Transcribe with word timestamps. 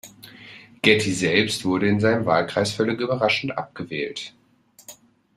Getty 0.81 1.13
selbst 1.13 1.63
wurde 1.63 1.87
in 1.87 1.99
seinem 1.99 2.25
Wahlkreis 2.25 2.71
völlig 2.73 2.99
überraschend 3.01 3.55
abgewählt. 3.55 4.33